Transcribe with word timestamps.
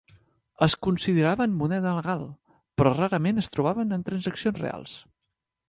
Es 0.67 0.75
consideraven 0.87 1.53
moneda 1.59 1.91
legal, 1.99 2.25
però 2.81 2.95
rarament 2.97 3.43
es 3.45 3.53
trobaven 3.57 3.95
en 3.99 4.07
transaccions 4.11 4.61
reals. 4.65 4.97